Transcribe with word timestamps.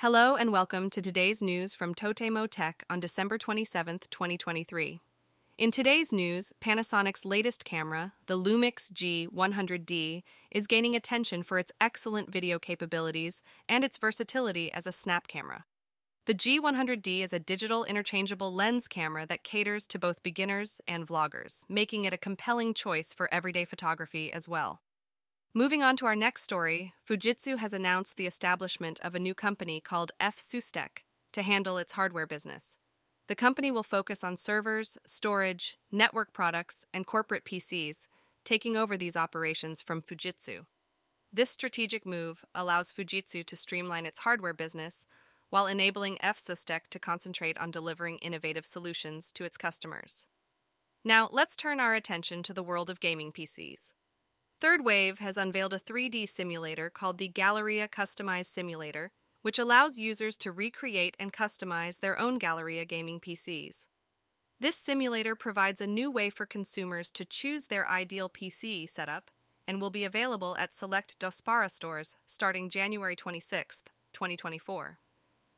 Hello 0.00 0.34
and 0.34 0.50
welcome 0.50 0.88
to 0.88 1.02
today's 1.02 1.42
news 1.42 1.74
from 1.74 1.94
Totemo 1.94 2.48
Tech 2.48 2.84
on 2.88 3.00
December 3.00 3.36
27, 3.36 3.98
2023. 4.10 4.98
In 5.58 5.70
today's 5.70 6.10
news, 6.10 6.54
Panasonic's 6.58 7.26
latest 7.26 7.66
camera, 7.66 8.14
the 8.24 8.38
Lumix 8.38 8.90
G100D, 8.90 10.22
is 10.50 10.66
gaining 10.66 10.96
attention 10.96 11.42
for 11.42 11.58
its 11.58 11.70
excellent 11.82 12.32
video 12.32 12.58
capabilities 12.58 13.42
and 13.68 13.84
its 13.84 13.98
versatility 13.98 14.72
as 14.72 14.86
a 14.86 14.92
snap 14.92 15.28
camera. 15.28 15.66
The 16.24 16.32
G100D 16.32 17.22
is 17.22 17.34
a 17.34 17.38
digital 17.38 17.84
interchangeable 17.84 18.54
lens 18.54 18.88
camera 18.88 19.26
that 19.26 19.44
caters 19.44 19.86
to 19.88 19.98
both 19.98 20.22
beginners 20.22 20.80
and 20.88 21.06
vloggers, 21.06 21.64
making 21.68 22.06
it 22.06 22.14
a 22.14 22.16
compelling 22.16 22.72
choice 22.72 23.12
for 23.12 23.28
everyday 23.30 23.66
photography 23.66 24.32
as 24.32 24.48
well. 24.48 24.80
Moving 25.52 25.82
on 25.82 25.96
to 25.96 26.06
our 26.06 26.14
next 26.14 26.44
story, 26.44 26.94
Fujitsu 27.08 27.58
has 27.58 27.72
announced 27.72 28.16
the 28.16 28.26
establishment 28.26 29.00
of 29.02 29.16
a 29.16 29.18
new 29.18 29.34
company 29.34 29.80
called 29.80 30.12
F-SUSTECH 30.20 31.02
to 31.32 31.42
handle 31.42 31.76
its 31.76 31.92
hardware 31.92 32.26
business. 32.26 32.78
The 33.26 33.34
company 33.34 33.72
will 33.72 33.82
focus 33.82 34.22
on 34.22 34.36
servers, 34.36 34.96
storage, 35.04 35.76
network 35.90 36.32
products, 36.32 36.84
and 36.94 37.04
corporate 37.04 37.44
PCs, 37.44 38.06
taking 38.44 38.76
over 38.76 38.96
these 38.96 39.16
operations 39.16 39.82
from 39.82 40.02
Fujitsu. 40.02 40.66
This 41.32 41.50
strategic 41.50 42.06
move 42.06 42.44
allows 42.54 42.92
Fujitsu 42.92 43.44
to 43.44 43.56
streamline 43.56 44.06
its 44.06 44.20
hardware 44.20 44.54
business 44.54 45.04
while 45.48 45.66
enabling 45.66 46.22
F-SUSTECH 46.22 46.88
to 46.90 47.00
concentrate 47.00 47.58
on 47.58 47.72
delivering 47.72 48.18
innovative 48.18 48.64
solutions 48.64 49.32
to 49.32 49.42
its 49.42 49.56
customers. 49.56 50.26
Now, 51.02 51.28
let's 51.32 51.56
turn 51.56 51.80
our 51.80 51.96
attention 51.96 52.44
to 52.44 52.52
the 52.52 52.62
world 52.62 52.88
of 52.88 53.00
gaming 53.00 53.32
PCs. 53.32 53.94
Third 54.60 54.84
Wave 54.84 55.20
has 55.20 55.38
unveiled 55.38 55.72
a 55.72 55.80
3D 55.80 56.28
simulator 56.28 56.90
called 56.90 57.16
the 57.16 57.28
Galleria 57.28 57.88
Customized 57.88 58.52
Simulator, 58.52 59.10
which 59.40 59.58
allows 59.58 59.96
users 59.96 60.36
to 60.36 60.52
recreate 60.52 61.16
and 61.18 61.32
customize 61.32 62.00
their 62.00 62.18
own 62.18 62.38
Galleria 62.38 62.84
gaming 62.84 63.20
PCs. 63.20 63.86
This 64.60 64.76
simulator 64.76 65.34
provides 65.34 65.80
a 65.80 65.86
new 65.86 66.10
way 66.10 66.28
for 66.28 66.44
consumers 66.44 67.10
to 67.12 67.24
choose 67.24 67.66
their 67.68 67.88
ideal 67.88 68.28
PC 68.28 68.86
setup 68.86 69.30
and 69.66 69.80
will 69.80 69.88
be 69.88 70.04
available 70.04 70.54
at 70.58 70.74
select 70.74 71.18
Dospara 71.18 71.70
stores 71.70 72.16
starting 72.26 72.68
January 72.68 73.16
26, 73.16 73.84
2024. 74.12 74.98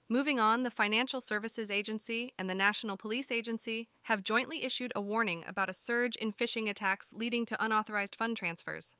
Moving 0.08 0.38
on, 0.38 0.62
the 0.62 0.70
Financial 0.70 1.20
Services 1.20 1.70
Agency 1.70 2.34
and 2.38 2.50
the 2.50 2.54
National 2.54 2.96
Police 2.96 3.32
Agency 3.32 3.88
have 4.02 4.24
jointly 4.24 4.64
issued 4.64 4.92
a 4.94 5.00
warning 5.00 5.44
about 5.46 5.70
a 5.70 5.74
surge 5.74 6.16
in 6.16 6.32
phishing 6.32 6.68
attacks 6.68 7.12
leading 7.12 7.46
to 7.46 7.64
unauthorized 7.64 8.16
fund 8.16 8.36
transfers. 8.36 8.96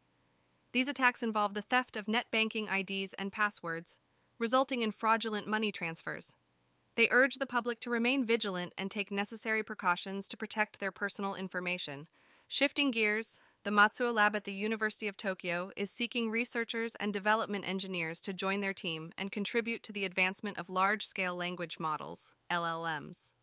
These 0.72 0.88
attacks 0.88 1.22
involve 1.22 1.52
the 1.52 1.62
theft 1.62 1.96
of 1.96 2.08
net 2.08 2.26
banking 2.30 2.68
IDs 2.68 3.12
and 3.14 3.30
passwords, 3.30 3.98
resulting 4.38 4.80
in 4.80 4.90
fraudulent 4.90 5.46
money 5.46 5.70
transfers. 5.70 6.34
They 6.94 7.08
urge 7.10 7.36
the 7.36 7.46
public 7.46 7.80
to 7.80 7.90
remain 7.90 8.24
vigilant 8.24 8.72
and 8.78 8.90
take 8.90 9.10
necessary 9.10 9.62
precautions 9.62 10.28
to 10.28 10.36
protect 10.36 10.80
their 10.80 10.92
personal 10.92 11.34
information. 11.34 12.06
Shifting 12.48 12.90
gears, 12.90 13.40
the 13.64 13.70
Matsuo 13.70 14.12
Lab 14.12 14.34
at 14.34 14.42
the 14.42 14.52
University 14.52 15.06
of 15.06 15.16
Tokyo 15.16 15.70
is 15.76 15.88
seeking 15.88 16.30
researchers 16.30 16.96
and 16.98 17.12
development 17.12 17.64
engineers 17.66 18.20
to 18.22 18.32
join 18.32 18.60
their 18.60 18.72
team 18.72 19.12
and 19.16 19.30
contribute 19.30 19.84
to 19.84 19.92
the 19.92 20.04
advancement 20.04 20.58
of 20.58 20.68
large 20.68 21.06
scale 21.06 21.36
language 21.36 21.78
models, 21.78 22.34
LLMs. 22.50 23.34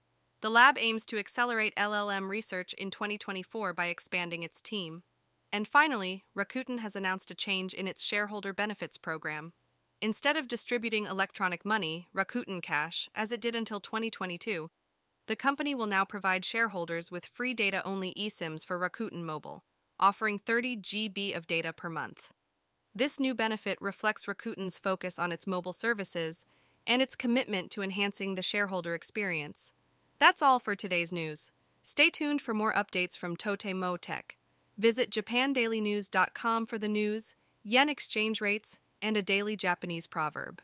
The 0.41 0.49
lab 0.49 0.77
aims 0.77 1.05
to 1.05 1.17
accelerate 1.17 1.75
LLM 1.77 2.27
research 2.27 2.73
in 2.73 2.91
2024 2.91 3.73
by 3.73 3.85
expanding 3.85 4.43
its 4.43 4.61
team. 4.61 5.03
And 5.53 5.65
finally, 5.65 6.25
Rakuten 6.37 6.79
has 6.79 6.97
announced 6.97 7.31
a 7.31 7.35
change 7.35 7.73
in 7.73 7.87
its 7.87 8.03
shareholder 8.03 8.51
benefits 8.51 8.97
program. 8.97 9.53
Instead 10.01 10.35
of 10.35 10.49
distributing 10.49 11.05
electronic 11.05 11.65
money, 11.65 12.07
Rakuten 12.15 12.61
Cash, 12.61 13.09
as 13.15 13.31
it 13.31 13.41
did 13.41 13.55
until 13.55 13.79
2022, 13.79 14.69
the 15.27 15.35
company 15.35 15.73
will 15.75 15.87
now 15.87 16.03
provide 16.03 16.43
shareholders 16.43 17.09
with 17.09 17.25
free 17.25 17.53
data 17.53 17.81
only 17.85 18.13
eSIMs 18.15 18.65
for 18.65 18.79
Rakuten 18.79 19.23
Mobile, 19.23 19.63
offering 19.99 20.39
30 20.39 20.77
GB 20.77 21.35
of 21.35 21.47
data 21.47 21.73
per 21.73 21.89
month. 21.89 22.31
This 22.95 23.19
new 23.19 23.33
benefit 23.33 23.77
reflects 23.81 24.25
Rakuten's 24.25 24.77
focus 24.77 25.19
on 25.19 25.31
its 25.31 25.47
mobile 25.47 25.73
services 25.73 26.45
and 26.87 27.01
its 27.01 27.15
commitment 27.15 27.71
to 27.71 27.81
enhancing 27.81 28.35
the 28.35 28.41
shareholder 28.41 28.95
experience. 28.95 29.73
That's 30.19 30.41
all 30.41 30.59
for 30.59 30.75
today's 30.75 31.11
news. 31.11 31.51
Stay 31.83 32.09
tuned 32.09 32.41
for 32.41 32.53
more 32.53 32.73
updates 32.73 33.17
from 33.17 33.37
Totemo 33.37 33.97
Tech. 33.99 34.37
Visit 34.77 35.11
japandailynews.com 35.11 36.65
for 36.65 36.77
the 36.77 36.87
news, 36.87 37.35
yen 37.63 37.89
exchange 37.89 38.41
rates, 38.41 38.79
and 39.01 39.15
a 39.15 39.21
daily 39.21 39.55
Japanese 39.55 40.07
proverb. 40.07 40.61